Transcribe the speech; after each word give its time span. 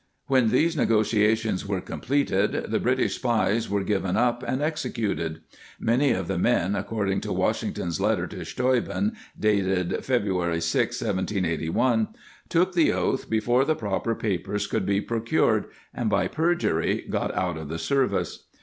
^ 0.01 0.03
When 0.25 0.49
these 0.49 0.75
negotiations 0.75 1.67
were 1.67 1.79
completed 1.79 2.71
the 2.71 2.79
British 2.79 3.17
spies 3.17 3.69
were 3.69 3.83
given 3.83 4.17
up 4.17 4.41
and 4.47 4.59
executed. 4.59 5.41
Many 5.79 6.09
of 6.11 6.27
the 6.27 6.39
men, 6.39 6.75
according 6.75 7.21
to 7.21 7.31
Washington's 7.31 8.01
letter 8.01 8.25
to 8.25 8.43
Steuben, 8.43 9.15
dated 9.39 10.03
February 10.03 10.59
6, 10.59 10.99
1781, 11.03 12.07
took 12.49 12.73
the 12.73 12.91
oath 12.91 13.29
before 13.29 13.63
the 13.63 13.75
proper 13.75 14.15
papers 14.15 14.65
could 14.65 14.87
be 14.87 15.01
procured, 15.01 15.65
and 15.93 16.09
by 16.09 16.27
perjury 16.27 17.05
got 17.07 17.31
out 17.35 17.55
of 17.59 17.69
the 17.69 17.77
service. 17.77 18.47